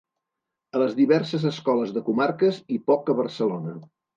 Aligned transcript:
A 0.77 0.81
les 0.83 0.95
diverses 0.99 1.45
escoles 1.51 1.93
de 1.99 2.05
comarques 2.09 2.61
i 2.79 2.83
poc 2.89 3.13
a 3.15 3.19
Barcelona. 3.25 3.79